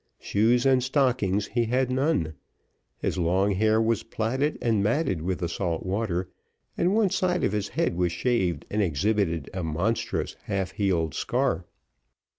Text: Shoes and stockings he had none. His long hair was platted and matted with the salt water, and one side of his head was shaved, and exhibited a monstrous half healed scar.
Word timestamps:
Shoes 0.17 0.65
and 0.65 0.83
stockings 0.83 1.45
he 1.45 1.65
had 1.65 1.91
none. 1.91 2.33
His 2.97 3.19
long 3.19 3.51
hair 3.51 3.79
was 3.79 4.01
platted 4.01 4.57
and 4.59 4.81
matted 4.81 5.21
with 5.21 5.37
the 5.41 5.47
salt 5.47 5.85
water, 5.85 6.27
and 6.75 6.95
one 6.95 7.11
side 7.11 7.43
of 7.43 7.51
his 7.51 7.67
head 7.67 7.95
was 7.95 8.11
shaved, 8.11 8.65
and 8.71 8.81
exhibited 8.81 9.51
a 9.53 9.61
monstrous 9.63 10.37
half 10.45 10.71
healed 10.71 11.13
scar. 11.13 11.65